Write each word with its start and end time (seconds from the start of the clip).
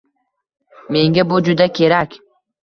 Menga 0.95 1.27
bu 1.33 1.43
juda 1.49 1.69
kerak 1.81 2.19